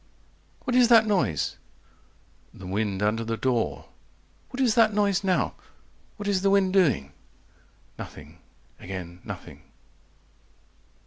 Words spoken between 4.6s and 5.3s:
that noise